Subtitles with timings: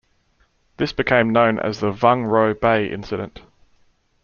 [0.77, 3.41] This became known as the Vung Ro Bay Incident.